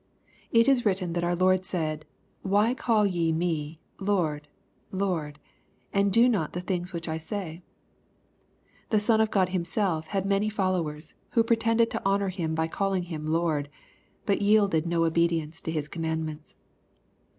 [0.51, 2.05] It is written that our Lord said,"
[2.55, 4.47] Why call ye me Lord,
[4.91, 5.37] Lord,
[5.93, 7.61] and do not the things which I say?"
[8.89, 13.03] The Son of God Himself had many followers, who pretended to honor Him by calling
[13.13, 13.69] Him Lord,
[14.25, 16.55] but yielded no obedience to His commandments.